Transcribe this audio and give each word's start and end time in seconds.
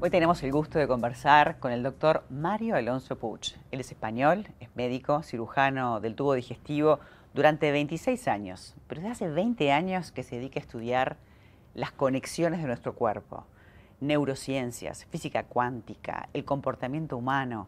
Hoy 0.00 0.10
tenemos 0.10 0.40
el 0.44 0.52
gusto 0.52 0.78
de 0.78 0.86
conversar 0.86 1.58
con 1.58 1.72
el 1.72 1.82
doctor 1.82 2.22
Mario 2.30 2.76
Alonso 2.76 3.18
Puch. 3.18 3.54
Él 3.72 3.80
es 3.80 3.90
español, 3.90 4.46
es 4.60 4.68
médico, 4.76 5.24
cirujano 5.24 5.98
del 5.98 6.14
tubo 6.14 6.34
digestivo 6.34 7.00
durante 7.34 7.72
26 7.72 8.28
años, 8.28 8.76
pero 8.86 9.00
desde 9.00 9.12
hace 9.12 9.28
20 9.28 9.72
años 9.72 10.12
que 10.12 10.22
se 10.22 10.36
dedica 10.36 10.60
a 10.60 10.62
estudiar 10.62 11.16
las 11.74 11.90
conexiones 11.90 12.60
de 12.60 12.68
nuestro 12.68 12.94
cuerpo, 12.94 13.44
neurociencias, 14.00 15.04
física 15.06 15.42
cuántica, 15.42 16.28
el 16.32 16.44
comportamiento 16.44 17.16
humano, 17.16 17.66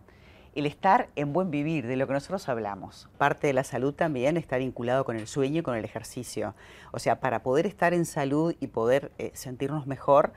el 0.54 0.66
estar 0.66 1.08
en 1.16 1.32
buen 1.32 1.50
vivir, 1.50 1.88
de 1.88 1.96
lo 1.96 2.06
que 2.06 2.12
nosotros 2.12 2.48
hablamos. 2.48 3.08
Parte 3.18 3.48
de 3.48 3.54
la 3.54 3.64
salud 3.64 3.92
también 3.92 4.36
está 4.36 4.56
vinculado 4.56 5.04
con 5.04 5.16
el 5.16 5.26
sueño 5.26 5.60
y 5.60 5.62
con 5.64 5.74
el 5.74 5.84
ejercicio. 5.84 6.54
O 6.92 7.00
sea, 7.00 7.18
para 7.18 7.42
poder 7.42 7.66
estar 7.66 7.92
en 7.92 8.04
salud 8.04 8.54
y 8.60 8.68
poder 8.68 9.10
eh, 9.18 9.32
sentirnos 9.34 9.88
mejor, 9.88 10.32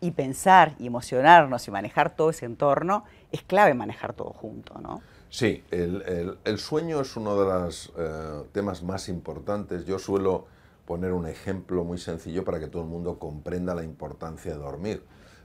y 0.00 0.12
pensar 0.12 0.74
y 0.78 0.86
emocionarnos 0.86 1.66
y 1.66 1.70
manejar 1.70 2.14
todo 2.14 2.30
ese 2.30 2.46
entorno, 2.46 3.04
es 3.32 3.42
clave 3.42 3.74
manejar 3.74 4.12
todo 4.12 4.30
junto, 4.30 4.80
¿no? 4.80 5.00
Sí, 5.30 5.62
el, 5.70 6.58
sueño 6.58 7.00
es 7.00 7.16
uno 7.16 7.38
de 7.38 7.44
los 7.44 7.92
eh, 7.98 8.44
temas 8.52 8.82
más 8.82 9.08
importantes. 9.08 9.84
Yo 9.84 9.98
suelo 9.98 10.46
poner 10.86 11.12
un 11.12 11.26
ejemplo 11.26 11.84
muy 11.84 11.98
sencillo 11.98 12.44
para 12.44 12.58
que 12.58 12.68
todo 12.68 12.82
el 12.82 12.88
mundo 12.88 13.18
comprenda 13.18 13.74
la 13.74 13.84
importancia 13.84 14.52
de 14.52 14.58
dormir. 14.58 15.02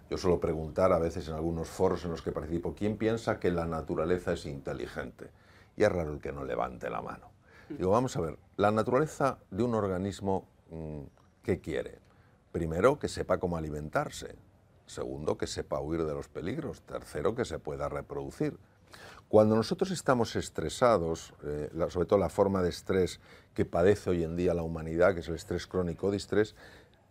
Yo 0.09 0.17
suelo 0.17 0.39
preguntar 0.39 0.93
a 0.93 0.99
veces 0.99 1.27
en 1.27 1.33
algunos 1.33 1.67
foros 1.67 2.05
en 2.05 2.11
los 2.11 2.21
que 2.21 2.31
participo, 2.31 2.75
¿quién 2.75 2.97
piensa 2.97 3.39
que 3.39 3.51
la 3.51 3.65
naturaleza 3.65 4.33
es 4.33 4.45
inteligente? 4.45 5.31
Y 5.75 5.83
es 5.83 5.91
raro 5.91 6.13
el 6.13 6.21
que 6.21 6.31
no 6.31 6.45
levante 6.45 6.89
la 6.89 7.01
mano. 7.01 7.31
Digo, 7.67 7.91
vamos 7.91 8.15
a 8.15 8.21
ver, 8.21 8.37
la 8.55 8.71
naturaleza 8.71 9.39
de 9.49 9.63
un 9.63 9.75
organismo, 9.75 10.45
mm, 10.69 10.99
¿qué 11.43 11.59
quiere? 11.59 12.02
Primero, 12.53 12.99
que 12.99 13.09
sepa 13.09 13.39
cómo 13.39 13.57
alimentarse. 13.57 14.35
Segundo, 14.85 15.39
que 15.39 15.47
sepa 15.47 15.81
huir 15.81 16.05
de 16.05 16.13
los 16.13 16.27
peligros. 16.29 16.81
Tercero, 16.81 17.33
que 17.33 17.45
se 17.45 17.57
pueda 17.57 17.89
reproducir. 17.89 18.59
Cuando 19.27 19.55
nosotros 19.55 19.89
estamos 19.89 20.35
estresados, 20.35 21.33
eh, 21.43 21.71
sobre 21.89 22.05
todo 22.05 22.19
la 22.19 22.29
forma 22.29 22.61
de 22.61 22.69
estrés 22.69 23.19
que 23.55 23.65
padece 23.65 24.11
hoy 24.11 24.23
en 24.23 24.35
día 24.35 24.53
la 24.53 24.61
humanidad, 24.61 25.15
que 25.15 25.21
es 25.21 25.27
el 25.29 25.33
estrés 25.33 25.65
crónico 25.65 26.11
de 26.11 26.17
estrés, 26.17 26.53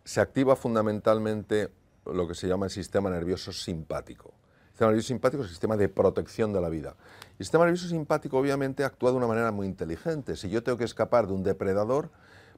se 0.05 0.21
activa 0.21 0.55
fundamentalmente 0.55 1.71
lo 2.05 2.25
que 2.25 2.35
se 2.35 2.47
llama 2.47 2.67
el 2.67 2.71
sistema 2.71 3.09
nervioso 3.09 3.51
simpático. 3.51 4.29
El 4.29 4.69
sistema 4.69 4.89
nervioso 4.91 5.07
simpático 5.09 5.43
es 5.43 5.49
el 5.49 5.53
sistema 5.55 5.75
de 5.75 5.89
protección 5.89 6.53
de 6.53 6.61
la 6.61 6.69
vida. 6.69 6.95
El 7.37 7.45
sistema 7.45 7.65
nervioso 7.65 7.89
simpático 7.89 8.37
obviamente 8.37 8.85
actúa 8.85 9.11
de 9.11 9.17
una 9.17 9.27
manera 9.27 9.51
muy 9.51 9.67
inteligente. 9.67 10.37
Si 10.37 10.49
yo 10.49 10.63
tengo 10.63 10.77
que 10.77 10.85
escapar 10.85 11.27
de 11.27 11.33
un 11.33 11.43
depredador, 11.43 12.11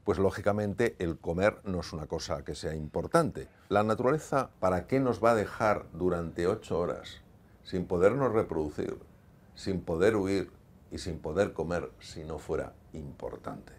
pues 0.05 0.19
lógicamente 0.19 0.95
el 0.99 1.17
comer 1.17 1.59
no 1.65 1.79
es 1.81 1.91
una 1.91 2.05
cosa 2.05 2.45
que 2.45 2.53
sea 2.53 2.75
importante. 2.75 3.49
La 3.69 3.83
naturaleza, 3.83 4.51
¿para 4.59 4.85
qué 4.85 4.99
nos 4.99 5.21
va 5.21 5.31
a 5.31 5.35
dejar 5.35 5.87
durante 5.93 6.45
ocho 6.45 6.79
horas 6.79 7.21
sin 7.63 7.87
podernos 7.87 8.31
reproducir, 8.31 8.99
sin 9.55 9.81
poder 9.81 10.15
huir 10.15 10.51
y 10.91 10.99
sin 10.99 11.17
poder 11.17 11.53
comer 11.53 11.91
si 11.99 12.23
no 12.23 12.37
fuera 12.37 12.73
importante? 12.93 13.73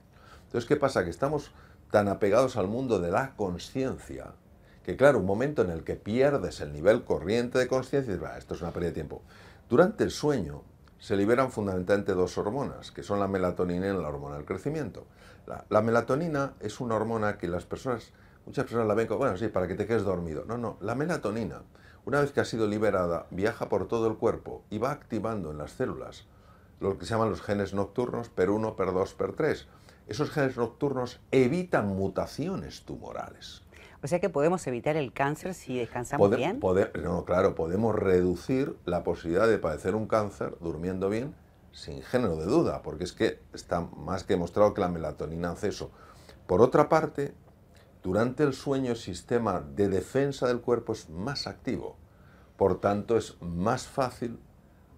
Entonces, 0.47 0.67
¿qué 0.69 0.75
pasa? 0.75 1.05
Que 1.05 1.11
estamos 1.11 1.53
tan 1.93 2.09
apegados 2.09 2.57
al 2.57 2.67
mundo 2.67 2.99
de 2.99 3.13
la 3.13 3.37
conciencia 3.37 4.33
que, 4.83 4.97
claro, 4.97 5.21
un 5.21 5.27
momento 5.27 5.63
en 5.63 5.71
el 5.71 5.85
que 5.85 5.95
pierdes 5.95 6.61
el 6.61 6.73
nivel 6.73 7.05
corriente 7.05 7.59
de 7.59 7.69
conciencia, 7.69 8.15
esto 8.37 8.55
es 8.55 8.63
una 8.63 8.73
pérdida 8.73 8.91
de 8.91 8.95
tiempo. 8.95 9.23
Durante 9.69 10.03
el 10.03 10.11
sueño, 10.11 10.63
se 10.99 11.17
liberan 11.17 11.51
fundamentalmente 11.51 12.15
dos 12.15 12.39
hormonas, 12.39 12.91
que 12.91 13.03
son 13.03 13.21
la 13.21 13.29
melatonina 13.29 13.89
y 13.89 13.93
la 13.93 14.09
hormona 14.09 14.37
del 14.37 14.45
crecimiento. 14.45 15.07
La, 15.69 15.83
melatonina 15.83 16.55
es 16.61 16.81
una 16.81 16.97
hormona 16.97 17.39
que 17.39 17.49
las 17.49 17.65
personas, 17.65 18.13
muchas 18.47 18.65
personas 18.65 18.89
la 18.89 18.95
ven 18.95 19.07
como, 19.07 19.19
bueno, 19.19 19.37
sí, 19.37 19.49
para 19.49 19.69
que 19.69 19.75
te 19.75 19.87
quedes 19.87 20.05
dormido. 20.05 20.45
No, 20.45 20.59
no, 20.59 20.77
la 20.81 20.95
melatonina, 20.95 21.63
una 22.05 22.21
vez 22.21 22.33
que 22.33 22.41
ha 22.41 22.45
sido 22.45 22.67
liberada, 22.67 23.27
viaja 23.31 23.69
por 23.69 23.87
todo 23.87 24.09
el 24.09 24.17
cuerpo 24.17 24.65
y 24.71 24.79
va 24.79 24.91
activando 24.91 25.51
en 25.51 25.59
las 25.59 25.73
células 25.73 26.27
lo 26.81 26.99
que 26.99 27.07
se 27.07 27.15
llaman 27.15 27.31
los 27.31 27.43
genes 27.43 27.75
nocturnos, 27.75 28.31
PER1, 28.35 28.77
PER2, 28.77 29.17
PER3. 29.17 29.65
Esos 30.09 30.31
genes 30.31 30.57
nocturnos 30.57 31.21
evitan 31.31 31.89
mutaciones 31.89 32.85
tumorales. 32.85 33.63
O 34.03 34.07
sea 34.07 34.21
que 34.21 34.29
podemos 34.29 34.67
evitar 34.67 34.97
el 34.97 35.13
cáncer 35.13 35.55
si 35.55 35.79
descansamos 35.79 36.35
bien. 36.35 36.61
no, 37.03 37.25
claro, 37.25 37.55
podemos 37.55 37.95
reducir 37.95 38.77
la 38.85 39.03
posibilidad 39.03 39.49
de 39.49 39.59
padecer 39.59 39.95
un 39.95 40.07
cáncer 40.07 40.57
durmiendo 40.61 41.09
bien 41.09 41.35
sin 41.73 42.03
género 42.03 42.37
de 42.37 42.47
duda, 42.47 42.83
porque 42.83 43.05
es 43.05 43.13
que 43.13 43.41
está 43.53 43.81
más 43.81 44.25
que 44.25 44.35
demostrado 44.35 44.73
que 44.73 44.81
la 44.81 44.89
melatonina 44.89 45.51
hace 45.51 45.69
eso. 45.69 45.91
Por 46.47 46.63
otra 46.63 46.89
parte, 46.89 47.35
durante 48.03 48.45
el 48.45 48.55
sueño 48.55 48.93
el 48.93 48.97
sistema 48.97 49.61
de 49.61 49.89
defensa 49.89 50.47
del 50.47 50.61
cuerpo 50.61 50.93
es 50.93 51.11
más 51.11 51.47
activo, 51.47 51.97
por 52.57 52.81
tanto 52.81 53.17
es 53.17 53.37
más 53.41 53.87
fácil 53.87 54.39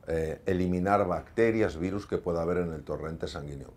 eh, 0.06 0.40
eliminar 0.46 1.06
bacterias, 1.06 1.78
virus 1.78 2.06
que 2.06 2.18
pueda 2.18 2.42
haber 2.42 2.58
en 2.58 2.72
el 2.72 2.84
torrente 2.84 3.26
sanguíneo. 3.28 3.72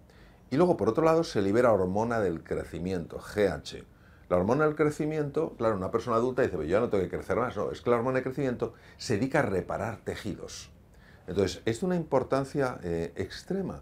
Y 0.50 0.58
luego, 0.58 0.78
por 0.78 0.90
otro 0.90 1.04
lado, 1.04 1.24
se 1.24 1.42
libera 1.42 1.72
hormona 1.72 2.20
del 2.20 2.44
crecimiento, 2.44 3.18
GH. 3.18 3.84
La 4.32 4.38
hormona 4.38 4.64
del 4.64 4.78
crecimiento, 4.78 5.56
claro, 5.58 5.76
una 5.76 5.92
persona 5.92 6.16
adulta 6.16 6.42
dice, 6.42 6.56
pues 6.56 6.70
yo 6.70 6.78
ya 6.78 6.80
no 6.80 6.88
tengo 6.88 7.04
que 7.04 7.10
crecer 7.10 7.36
más, 7.36 7.58
no, 7.58 7.70
es 7.70 7.82
que 7.82 7.90
la 7.90 7.98
hormona 7.98 8.16
del 8.16 8.24
crecimiento 8.24 8.74
se 8.96 9.18
dedica 9.18 9.40
a 9.40 9.42
reparar 9.42 9.98
tejidos. 10.06 10.72
Entonces, 11.28 11.62
es 11.66 11.82
de 11.82 11.86
una 11.86 11.98
importancia 11.98 12.80
eh, 12.82 13.12
extrema 13.18 13.82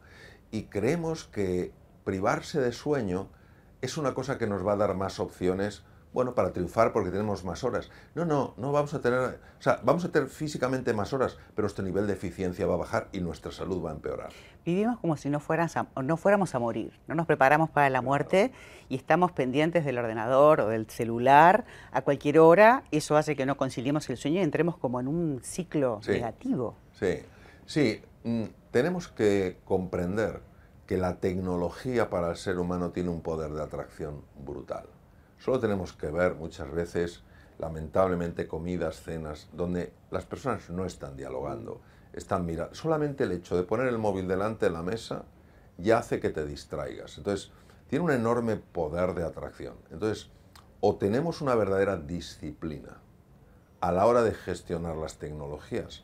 y 0.50 0.64
creemos 0.64 1.26
que 1.26 1.72
privarse 2.04 2.60
de 2.60 2.72
sueño 2.72 3.30
es 3.82 3.96
una 4.00 4.16
cosa 4.16 4.40
que 4.40 4.48
nos 4.48 4.66
va 4.66 4.74
a 4.74 4.78
dar 4.78 4.96
más 4.96 5.20
opciones 5.20 5.84
bueno, 6.12 6.34
para 6.34 6.52
triunfar 6.52 6.92
porque 6.92 7.12
tenemos 7.12 7.44
más 7.44 7.64
horas. 7.64 7.90
No, 8.16 8.26
no, 8.26 8.54
no 8.58 8.72
vamos 8.72 8.94
a 8.94 9.02
tener, 9.02 9.20
o 9.20 9.62
sea, 9.62 9.80
vamos 9.84 10.04
a 10.06 10.12
tener 10.12 10.30
físicamente 10.30 10.94
más 10.94 11.14
horas, 11.14 11.38
pero 11.56 11.64
nuestro 11.64 11.86
nivel 11.86 12.08
de 12.08 12.14
eficiencia 12.14 12.66
va 12.66 12.74
a 12.74 12.78
bajar 12.78 13.10
y 13.12 13.20
nuestra 13.20 13.52
salud 13.52 13.84
va 13.84 13.92
a 13.92 13.94
empeorar. 13.94 14.30
Vivimos 14.66 15.00
como 15.00 15.18
si 15.18 15.30
no, 15.30 15.40
no 16.04 16.18
fuéramos 16.18 16.56
a 16.56 16.60
morir, 16.60 17.00
no 17.08 17.16
nos 17.16 17.26
preparamos 17.28 17.70
para 17.70 17.90
la 17.90 18.02
muerte 18.02 18.52
y 18.88 18.96
estamos 18.96 19.32
pendientes 19.32 19.86
del 19.86 19.98
ordenador 19.98 20.62
o 20.62 20.68
del 20.68 20.90
celular 20.90 21.66
a 21.92 22.02
cualquier 22.02 22.40
hora. 22.40 22.84
Eso 22.92 23.16
hace 23.16 23.36
que 23.36 23.46
no 23.46 23.58
conciliemos 23.58 24.10
el 24.10 24.18
sueño 24.18 24.40
y 24.40 24.44
entremos 24.44 24.78
como 24.78 25.00
en 25.00 25.08
un 25.08 25.40
ciclo 25.44 26.00
negativo. 26.08 26.76
Sí, 26.94 27.20
sí, 27.66 28.02
mm, 28.24 28.46
tenemos 28.72 29.08
que 29.08 29.58
comprender 29.64 30.42
que 30.88 30.98
la 30.98 31.18
tecnología 31.18 32.10
para 32.10 32.32
el 32.32 32.36
ser 32.36 32.58
humano 32.58 32.90
tiene 32.90 33.10
un 33.10 33.22
poder 33.22 33.52
de 33.52 33.62
atracción 33.62 34.24
brutal. 34.44 34.86
Solo 35.40 35.60
tenemos 35.60 35.94
que 35.94 36.08
ver 36.08 36.36
muchas 36.36 36.70
veces, 36.72 37.24
lamentablemente, 37.58 38.48
comidas, 38.48 39.02
cenas, 39.02 39.50
donde 39.54 39.94
las 40.12 40.26
personas 40.26 40.70
no 40.70 40.86
están 40.86 41.16
dialogando, 41.16 41.82
están 42.14 42.46
mirando. 42.46 42.76
Solamente 42.76 43.24
el 43.24 43.32
hecho 43.32 43.56
de 43.56 43.64
poner 43.64 43.88
el 43.88 43.98
móvil 43.98 44.28
delante 44.28 44.66
de 44.66 44.72
la 44.72 44.84
mesa 44.84 45.24
ya 45.78 46.00
hace 46.00 46.20
que 46.20 46.30
te 46.30 46.46
distraigas. 46.46 47.18
Entonces, 47.18 47.52
tiene 47.88 48.06
un 48.06 48.12
enorme 48.12 48.58
poder 48.58 49.14
de 49.14 49.24
atracción. 49.24 49.76
Entonces, 49.92 50.30
o 50.82 50.98
tenemos 50.98 51.42
una 51.42 51.56
verdadera 51.56 51.98
disciplina 51.98 52.98
a 53.82 53.92
la 53.92 54.06
hora 54.06 54.24
de 54.24 54.34
gestionar 54.34 54.98
las 54.98 55.18
tecnologías, 55.18 56.04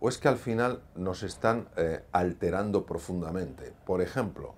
o 0.00 0.08
es 0.10 0.18
que 0.18 0.28
al 0.28 0.36
final 0.36 0.82
nos 0.94 1.22
están 1.22 1.68
eh, 1.76 2.04
alterando 2.12 2.84
profundamente. 2.84 3.72
Por 3.86 4.02
ejemplo, 4.02 4.54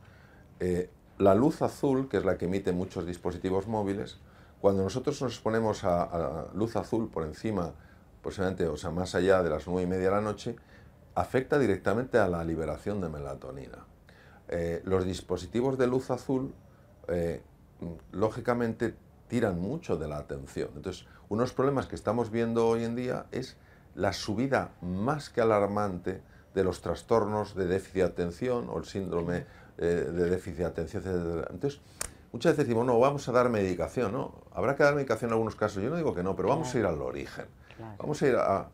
eh, 0.58 0.90
la 1.18 1.34
luz 1.34 1.62
azul, 1.62 2.08
que 2.08 2.18
es 2.18 2.24
la 2.24 2.38
que 2.38 2.46
emiten 2.46 2.76
muchos 2.76 3.06
dispositivos 3.06 3.66
móviles, 3.66 4.18
cuando 4.60 4.82
nosotros 4.82 5.20
nos 5.22 5.32
exponemos 5.32 5.84
a, 5.84 6.46
luz 6.54 6.76
azul 6.76 7.08
por 7.10 7.24
encima, 7.24 7.72
posiblemente, 8.22 8.66
o 8.66 8.76
sea, 8.76 8.90
más 8.90 9.14
allá 9.14 9.42
de 9.42 9.50
las 9.50 9.66
nueve 9.66 9.82
y 9.82 9.86
media 9.86 10.06
de 10.06 10.16
la 10.16 10.20
noche, 10.20 10.56
afecta 11.14 11.58
directamente 11.58 12.18
a 12.18 12.28
la 12.28 12.44
liberación 12.44 13.00
de 13.00 13.08
melatonina. 13.08 13.84
Eh, 14.48 14.82
los 14.84 15.04
dispositivos 15.04 15.76
de 15.78 15.86
luz 15.86 16.10
azul, 16.10 16.54
eh, 17.08 17.42
lógicamente, 18.12 18.94
tiran 19.28 19.60
mucho 19.60 19.96
de 19.96 20.08
la 20.08 20.18
atención. 20.18 20.70
Entonces, 20.74 21.06
unos 21.28 21.52
problemas 21.52 21.86
que 21.86 21.96
estamos 21.96 22.30
viendo 22.30 22.66
hoy 22.66 22.84
en 22.84 22.96
día 22.96 23.26
es 23.30 23.56
la 23.94 24.12
subida 24.12 24.70
más 24.80 25.28
que 25.28 25.40
alarmante 25.40 26.22
de 26.54 26.64
los 26.64 26.80
trastornos 26.80 27.54
de 27.54 27.66
déficit 27.66 27.96
de 27.96 28.02
atención 28.04 28.68
o 28.70 28.78
el 28.78 28.84
síndrome 28.84 29.44
eh, 29.78 29.84
de 29.84 30.30
déficit 30.30 30.58
de 30.58 30.64
atención, 30.64 31.02
etc. 31.02 31.46
Entonces, 31.50 31.80
muchas 32.32 32.52
veces 32.52 32.66
decimos, 32.66 32.86
no, 32.86 32.98
vamos 32.98 33.28
a 33.28 33.32
dar 33.32 33.48
medicación, 33.48 34.12
¿no? 34.12 34.34
Habrá 34.52 34.76
que 34.76 34.82
dar 34.82 34.94
medicación 34.94 35.30
en 35.30 35.34
algunos 35.34 35.54
casos. 35.54 35.82
Yo 35.82 35.90
no 35.90 35.96
digo 35.96 36.14
que 36.14 36.22
no, 36.22 36.36
pero 36.36 36.48
vamos 36.48 36.74
a 36.74 36.78
ir 36.78 36.86
al 36.86 37.00
origen. 37.00 37.46
Vamos 37.98 38.20
a 38.22 38.26
ir 38.26 38.34
a, 38.34 38.68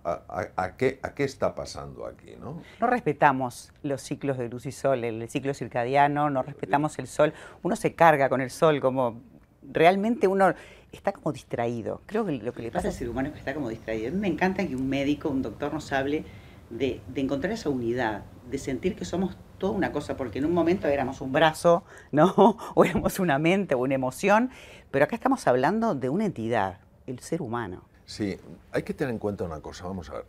a, 0.56 0.76
qué, 0.76 0.98
a 1.02 1.14
qué 1.14 1.24
está 1.24 1.54
pasando 1.54 2.06
aquí, 2.06 2.36
¿no? 2.40 2.62
No 2.80 2.86
respetamos 2.86 3.70
los 3.82 4.00
ciclos 4.00 4.38
de 4.38 4.48
luz 4.48 4.64
y 4.64 4.72
sol, 4.72 5.04
el, 5.04 5.28
ciclo 5.28 5.52
circadiano, 5.52 6.30
no 6.30 6.42
respetamos 6.42 6.98
el 6.98 7.06
sol. 7.06 7.34
Uno 7.62 7.76
se 7.76 7.94
carga 7.94 8.28
con 8.28 8.40
el 8.40 8.50
sol 8.50 8.80
como... 8.80 9.20
Realmente 9.62 10.26
uno 10.26 10.54
está 10.92 11.12
como 11.12 11.32
distraído. 11.32 12.00
Creo 12.06 12.24
que 12.24 12.32
lo 12.32 12.52
que 12.52 12.62
le 12.62 12.70
pasa 12.70 12.88
al 12.88 12.94
ser 12.94 13.08
humano 13.08 13.28
es 13.28 13.34
que 13.34 13.38
está 13.40 13.54
como 13.54 13.68
distraído. 13.68 14.08
A 14.08 14.10
mí 14.10 14.18
me 14.18 14.28
encanta 14.28 14.66
que 14.66 14.76
un 14.76 14.88
médico, 14.88 15.28
un 15.28 15.42
doctor 15.42 15.72
nos 15.72 15.92
hable 15.92 16.24
de, 16.70 17.00
de 17.08 17.20
encontrar 17.20 17.52
esa 17.52 17.68
unidad, 17.68 18.24
de 18.50 18.58
sentir 18.58 18.96
que 18.96 19.04
somos 19.04 19.36
toda 19.58 19.72
una 19.72 19.92
cosa, 19.92 20.16
porque 20.16 20.38
en 20.38 20.44
un 20.44 20.52
momento 20.52 20.88
éramos 20.88 21.20
un 21.20 21.32
brazo, 21.32 21.84
¿no? 22.12 22.34
O 22.74 22.84
éramos 22.84 23.18
una 23.18 23.38
mente 23.38 23.74
o 23.74 23.78
una 23.78 23.94
emoción, 23.94 24.50
pero 24.90 25.04
acá 25.04 25.16
estamos 25.16 25.46
hablando 25.46 25.94
de 25.94 26.08
una 26.08 26.26
entidad, 26.26 26.80
el 27.06 27.18
ser 27.20 27.42
humano. 27.42 27.84
Sí, 28.04 28.38
hay 28.72 28.82
que 28.82 28.94
tener 28.94 29.12
en 29.12 29.18
cuenta 29.18 29.44
una 29.44 29.60
cosa, 29.60 29.84
vamos 29.86 30.10
a 30.10 30.14
ver. 30.14 30.26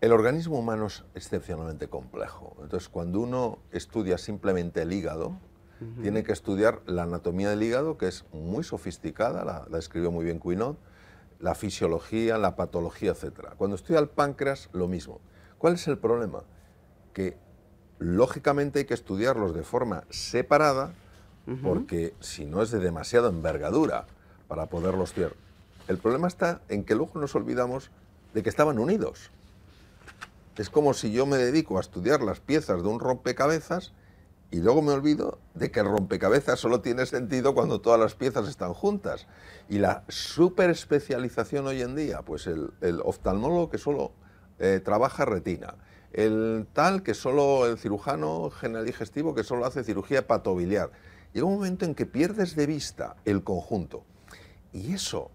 El 0.00 0.12
organismo 0.12 0.58
humano 0.58 0.86
es 0.86 1.04
excepcionalmente 1.14 1.88
complejo. 1.88 2.56
Entonces, 2.62 2.88
cuando 2.88 3.20
uno 3.20 3.58
estudia 3.70 4.18
simplemente 4.18 4.82
el 4.82 4.92
hígado, 4.92 5.38
tiene 6.00 6.22
que 6.22 6.32
estudiar 6.32 6.80
la 6.86 7.02
anatomía 7.02 7.50
del 7.50 7.62
hígado, 7.62 7.98
que 7.98 8.06
es 8.06 8.24
muy 8.32 8.64
sofisticada, 8.64 9.44
la, 9.44 9.66
la 9.70 9.78
escribió 9.78 10.10
muy 10.10 10.24
bien 10.24 10.40
Quinot, 10.40 10.78
la 11.40 11.54
fisiología, 11.54 12.38
la 12.38 12.56
patología, 12.56 13.10
etc. 13.10 13.50
Cuando 13.58 13.76
estudia 13.76 14.00
el 14.00 14.08
páncreas, 14.08 14.70
lo 14.72 14.88
mismo. 14.88 15.20
¿Cuál 15.58 15.74
es 15.74 15.86
el 15.88 15.98
problema? 15.98 16.44
Que 17.14 17.38
lógicamente 17.98 18.80
hay 18.80 18.84
que 18.84 18.92
estudiarlos 18.92 19.54
de 19.54 19.62
forma 19.62 20.04
separada, 20.10 20.92
porque 21.62 22.14
si 22.20 22.44
no 22.46 22.62
es 22.62 22.70
de 22.70 22.78
demasiada 22.78 23.28
envergadura 23.28 24.06
para 24.48 24.66
poderlos 24.66 25.10
estudiar. 25.10 25.32
El 25.88 25.98
problema 25.98 26.28
está 26.28 26.62
en 26.68 26.84
que 26.84 26.94
luego 26.94 27.20
nos 27.20 27.34
olvidamos 27.34 27.90
de 28.32 28.42
que 28.42 28.48
estaban 28.48 28.78
unidos. 28.78 29.30
Es 30.56 30.70
como 30.70 30.94
si 30.94 31.12
yo 31.12 31.26
me 31.26 31.36
dedico 31.36 31.78
a 31.78 31.80
estudiar 31.80 32.22
las 32.22 32.40
piezas 32.40 32.82
de 32.82 32.88
un 32.88 33.00
rompecabezas 33.00 33.92
y 34.50 34.60
luego 34.60 34.82
me 34.82 34.92
olvido 34.92 35.40
de 35.54 35.72
que 35.72 35.80
el 35.80 35.86
rompecabezas 35.86 36.60
solo 36.60 36.80
tiene 36.80 37.06
sentido 37.06 37.54
cuando 37.54 37.80
todas 37.80 37.98
las 37.98 38.14
piezas 38.14 38.48
están 38.48 38.72
juntas. 38.72 39.26
Y 39.68 39.78
la 39.78 40.04
super 40.08 40.70
especialización 40.70 41.66
hoy 41.66 41.82
en 41.82 41.96
día, 41.96 42.22
pues 42.22 42.46
el, 42.46 42.70
oftalmólogo 43.02 43.68
que 43.68 43.78
solo 43.78 44.12
eh, 44.60 44.80
trabaja 44.84 45.24
retina, 45.24 45.74
el 46.14 46.66
tal 46.72 47.02
que 47.02 47.12
solo, 47.12 47.66
el 47.66 47.76
cirujano 47.76 48.50
general 48.50 48.86
digestivo 48.86 49.34
que 49.34 49.42
solo 49.42 49.66
hace 49.66 49.82
cirugía 49.82 50.20
hepatobiliar. 50.20 50.90
Llega 51.32 51.46
un 51.46 51.54
momento 51.54 51.84
en 51.84 51.94
que 51.94 52.06
pierdes 52.06 52.54
de 52.54 52.66
vista 52.66 53.16
el 53.24 53.42
conjunto. 53.42 54.04
Y 54.72 54.94
eso 54.94 55.30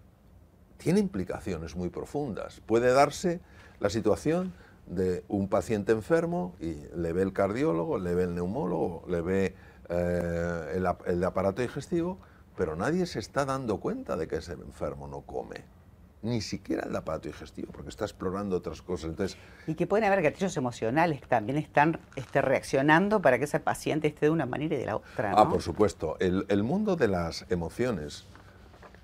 tiene 0.78 1.02
implicaciones 1.02 1.76
muy 1.76 1.90
profundas. 1.90 2.62
Puede 2.66 2.94
darse 2.94 3.42
la 3.82 3.90
situación 3.90 4.54
de 4.88 5.24
un 5.28 5.50
paciente 5.50 5.92
enfermo 5.92 6.56
y 6.62 6.76
le 6.96 7.12
ve 7.12 7.24
el 7.24 7.34
cardiólogo, 7.34 8.00
le 8.00 8.16
ve 8.16 8.24
el 8.24 8.34
neumólogo, 8.34 9.04
le 9.10 9.22
ve 9.22 9.56
eh, 9.90 10.74
el, 10.76 10.88
el 11.06 11.24
aparato 11.26 11.62
digestivo, 11.62 12.18
pero 12.56 12.78
nadie 12.78 13.06
se 13.06 13.20
está 13.20 13.44
dando 13.44 13.82
cuenta 13.82 14.16
de 14.16 14.28
que 14.30 14.38
ese 14.38 14.54
enfermo 14.54 15.08
no 15.08 15.22
come 15.22 15.79
ni 16.22 16.42
siquiera 16.42 16.86
el 16.88 16.96
aparato 16.96 17.30
digestivo, 17.30 17.72
porque 17.72 17.90
está 17.90 18.06
explorando 18.06 18.58
otras 18.58 18.82
cosas. 18.82 19.12
Entonces, 19.12 19.38
y 19.68 19.76
que 19.76 19.88
pueden 19.88 20.06
haber 20.06 20.22
gatillos 20.22 20.56
emocionales 20.58 21.22
que 21.22 21.28
también 21.28 21.58
están 21.58 22.00
este, 22.16 22.42
reaccionando 22.42 23.22
para 23.22 23.38
que 23.38 23.46
ese 23.46 23.60
paciente 23.60 24.08
esté 24.08 24.26
de 24.26 24.32
una 24.32 24.46
manera 24.46 24.76
y 24.76 24.80
de 24.80 24.86
la 24.86 24.98
otra. 24.98 25.34
Ah, 25.36 25.50
por 25.50 25.62
supuesto. 25.62 26.18
El, 26.20 26.46
el, 26.50 26.64
mundo 26.64 26.96
de 26.96 27.08
las 27.08 27.46
emociones 27.50 28.26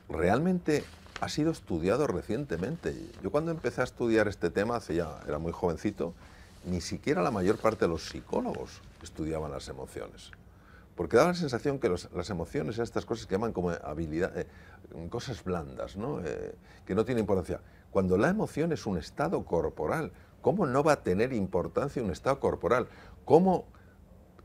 realmente 0.10 0.84
ha 1.22 1.30
sido 1.30 1.52
estudiado 1.52 2.08
recientemente. 2.08 2.94
Yo 3.24 3.32
cuando 3.32 3.52
empecé 3.52 3.82
a 3.82 3.86
estudiar 3.86 4.28
este 4.28 4.50
tema, 4.50 4.76
hace 4.76 4.96
ya, 4.96 5.20
era 5.28 5.40
muy 5.40 5.54
jovencito, 5.54 6.14
ni 6.66 6.82
siquiera 6.82 7.22
la 7.22 7.32
mayor 7.32 7.58
parte 7.58 7.86
de 7.86 7.90
los 7.90 8.10
psicólogos 8.10 8.82
estudiaban 9.02 9.52
las 9.52 9.70
emociones. 9.70 10.32
Porque 10.96 11.18
da 11.18 11.28
la 11.28 11.34
sensación 11.34 11.80
que 11.80 11.90
las 11.90 12.30
emociones, 12.30 12.80
estas 12.80 13.06
cosas 13.06 13.28
que 13.28 13.36
llaman 13.36 13.52
como 13.52 13.72
habilidad, 13.72 14.38
eh, 14.38 14.48
cosas 15.10 15.44
blandas, 15.44 15.98
¿no? 15.98 16.22
Eh, 16.24 16.56
que 16.86 16.96
no 16.96 17.04
tienen 17.04 17.24
importancia. 17.24 17.60
Cuando 17.92 18.18
la 18.18 18.30
emoción 18.30 18.72
es 18.72 18.86
un 18.86 18.98
estado 18.98 19.44
corporal, 19.44 20.14
¿cómo 20.42 20.66
no 20.66 20.84
va 20.84 20.94
a 20.94 21.04
tener 21.04 21.34
importancia 21.34 22.02
un 22.02 22.12
estado 22.12 22.40
corporal? 22.40 22.88
¿Cómo 23.26 23.66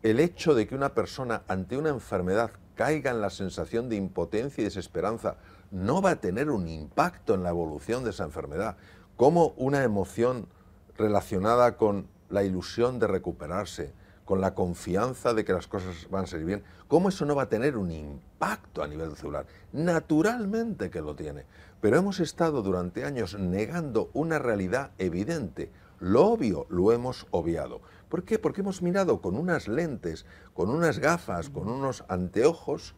el 0.02 0.18
hecho 0.18 0.54
de 0.54 0.66
que 0.66 0.74
una 0.74 0.94
persona 0.94 1.42
ante 1.46 1.76
una 1.76 1.90
enfermedad 1.90 2.50
caiga 2.74 3.10
en 3.10 3.20
la 3.20 3.30
sensación 3.30 3.88
de 3.88 3.96
impotencia 3.96 4.62
y 4.62 4.64
desesperanza 4.64 5.36
no 5.70 6.02
va 6.02 6.10
a 6.12 6.20
tener 6.20 6.50
un 6.50 6.66
impacto 6.66 7.34
en 7.34 7.42
la 7.44 7.50
evolución 7.50 8.02
de 8.02 8.10
esa 8.10 8.24
enfermedad? 8.24 8.76
¿Cómo 9.16 9.54
una 9.56 9.84
emoción 9.84 10.48
relacionada 10.96 11.76
con 11.76 12.08
la 12.28 12.42
ilusión 12.44 12.98
de 12.98 13.06
recuperarse, 13.06 13.92
con 14.30 14.40
la 14.40 14.54
confianza 14.54 15.34
de 15.34 15.44
que 15.44 15.52
las 15.52 15.66
cosas 15.66 16.06
van 16.08 16.22
a 16.22 16.26
salir 16.28 16.46
bien, 16.46 16.62
¿cómo 16.86 17.08
eso 17.08 17.24
no 17.24 17.34
va 17.34 17.42
a 17.42 17.48
tener 17.48 17.76
un 17.76 17.90
impacto 17.90 18.80
a 18.80 18.86
nivel 18.86 19.16
celular? 19.16 19.44
Naturalmente 19.72 20.88
que 20.88 21.00
lo 21.00 21.16
tiene, 21.16 21.46
pero 21.80 21.96
hemos 21.96 22.20
estado 22.20 22.62
durante 22.62 23.04
años 23.04 23.36
negando 23.36 24.08
una 24.12 24.38
realidad 24.38 24.92
evidente. 24.98 25.72
Lo 25.98 26.28
obvio 26.28 26.66
lo 26.68 26.92
hemos 26.92 27.26
obviado. 27.32 27.80
¿Por 28.08 28.22
qué? 28.22 28.38
Porque 28.38 28.60
hemos 28.60 28.82
mirado 28.82 29.20
con 29.20 29.34
unas 29.34 29.66
lentes, 29.66 30.26
con 30.54 30.70
unas 30.70 31.00
gafas, 31.00 31.50
con 31.50 31.68
unos 31.68 32.04
anteojos 32.06 32.94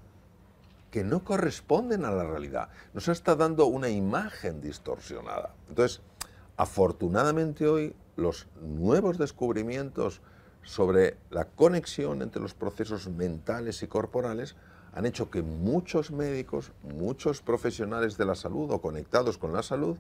que 0.91 1.03
no 1.03 1.25
corresponden 1.25 2.05
a 2.05 2.11
la 2.11 2.25
realidad. 2.25 2.69
Nos 2.93 3.09
está 3.09 3.37
dando 3.37 3.65
una 3.65 3.89
imagen 3.89 4.61
distorsionada. 4.61 5.55
Entonces, 5.71 6.03
afortunadamente 6.59 7.67
hoy 7.67 7.97
los 8.17 8.49
nuevos 8.61 9.17
descubrimientos 9.17 10.21
sobre 10.63 11.17
la 11.31 11.45
conexión 11.45 12.23
entre 12.23 12.41
los 12.41 12.55
procesos 12.55 13.09
mentales 13.09 13.83
y 13.83 13.87
corporales 13.89 14.57
han 14.95 15.07
hecho 15.07 15.31
que 15.31 15.43
muchos 15.43 16.11
médicos, 16.11 16.73
muchos 16.83 17.41
profesionales 17.41 18.19
de 18.19 18.27
la 18.27 18.35
salud 18.35 18.71
o 18.71 18.81
conectados 18.81 19.39
con 19.39 19.53
la 19.53 19.63
salud 19.63 19.97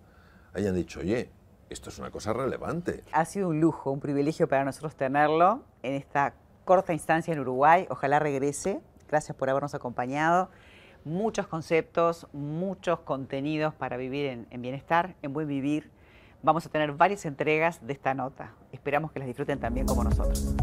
hayan 0.53 0.75
dicho, 0.75 1.01
oye, 1.01 1.31
esto 1.71 1.89
es 1.89 1.99
una 1.99 2.11
cosa 2.11 2.33
relevante. 2.35 3.03
Ha 3.13 3.25
sido 3.25 3.49
un 3.49 3.61
lujo, 3.61 3.91
un 3.91 4.01
privilegio 4.01 4.47
para 4.49 4.65
nosotros 4.65 4.95
tenerlo 4.95 5.63
en 5.83 5.95
esta 5.95 6.35
corta 6.65 6.93
instancia 6.93 7.33
en 7.33 7.41
Uruguay. 7.41 7.87
Ojalá 7.89 8.19
regrese. 8.19 8.81
Gracias 9.09 9.37
por 9.37 9.49
habernos 9.49 9.75
acompañado. 9.75 10.51
Muchos 11.05 11.47
conceptos, 11.47 12.27
muchos 12.33 13.01
contenidos 13.01 13.75
para 13.75 13.97
vivir 13.97 14.27
en, 14.27 14.47
en 14.51 14.61
bienestar, 14.61 15.17
en 15.23 15.33
buen 15.33 15.49
vivir. 15.49 15.91
Vamos 16.43 16.67
a 16.67 16.69
tener 16.71 16.91
varias 16.93 17.25
entregas 17.25 17.87
de 17.87 17.93
esta 17.93 18.15
nota. 18.15 18.53
Esperamos 18.73 19.13
que 19.13 19.21
las 19.21 19.29
disfruten 19.29 19.61
también 19.61 19.87
como 19.87 20.03
nosotros. 20.03 20.57